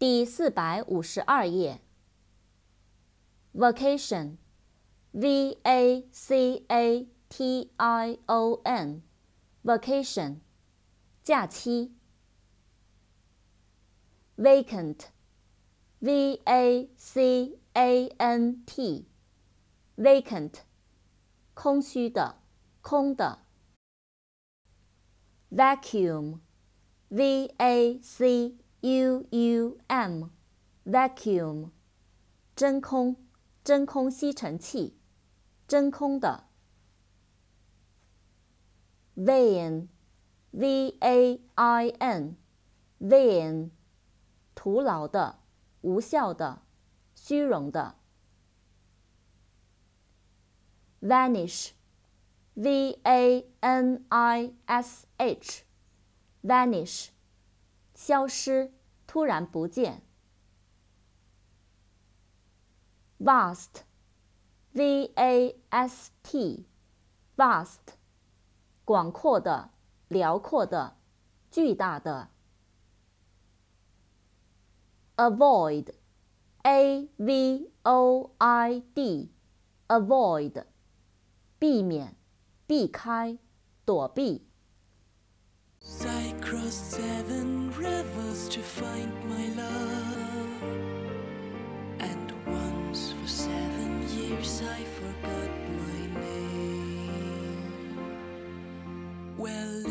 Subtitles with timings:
[0.00, 1.82] 第四百五十二页。
[3.52, 10.38] vacation，v a c a t i o n，vacation，
[11.22, 11.94] 假期。
[14.38, 20.60] vacant，v a c a n t，vacant，
[21.52, 22.40] 空虚的，
[22.80, 23.40] 空的。
[25.50, 31.69] vacuum，v a c u u m，vacuum，
[32.55, 33.15] 真空。
[33.65, 34.95] 真空吸尘器，
[35.67, 36.45] 真空的。
[39.15, 43.71] vain，v a i n，vain，
[44.53, 45.39] 徒劳的，
[45.81, 46.61] 无效的，
[47.15, 47.95] 虚荣的。
[51.01, 57.07] vanish，v a n i s h，vanish，
[58.00, 58.72] 消失，
[59.06, 60.02] 突然不见。
[63.18, 63.82] vast,
[64.72, 66.66] v a s t,
[67.36, 67.98] vast，
[68.86, 69.72] 广阔的、
[70.08, 70.96] 辽阔的、
[71.50, 72.30] 巨大的。
[75.16, 75.92] avoid,
[76.62, 79.30] a v o i d,
[79.88, 80.64] avoid，
[81.58, 82.16] 避免、
[82.66, 83.38] 避开、
[83.84, 84.49] 躲避。
[86.50, 90.62] crossed seven rivers to find my love.
[92.00, 95.50] And once for seven years I forgot
[95.84, 97.72] my name.
[99.38, 99.82] Well,